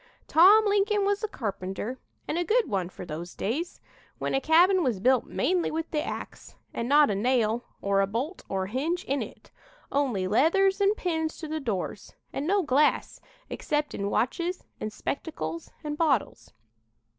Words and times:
"Tom 0.27 0.65
Lincoln 0.65 1.05
was 1.05 1.23
a 1.23 1.27
carpenter, 1.27 1.99
and 2.27 2.35
a 2.39 2.43
good 2.43 2.67
one 2.67 2.89
for 2.89 3.05
those 3.05 3.35
days, 3.35 3.79
when 4.17 4.33
a 4.33 4.41
cabin 4.41 4.81
was 4.81 4.99
built 4.99 5.25
mainly 5.27 5.69
with 5.69 5.91
the 5.91 6.01
ax, 6.03 6.55
and 6.73 6.89
not 6.89 7.11
a 7.11 7.15
nail 7.15 7.65
or 7.83 8.01
a 8.01 8.07
bolt 8.07 8.43
or 8.49 8.65
hinge 8.65 9.03
in 9.03 9.21
it, 9.21 9.51
only 9.91 10.25
leathers 10.27 10.81
and 10.81 10.97
pins 10.97 11.37
to 11.37 11.47
the 11.47 11.59
doors, 11.59 12.15
and 12.33 12.47
no 12.47 12.63
glass, 12.63 13.21
except 13.47 13.93
in 13.93 14.09
watches 14.09 14.63
and 14.79 14.91
spectacles 14.91 15.69
and 15.83 15.99
bottles. 15.99 16.51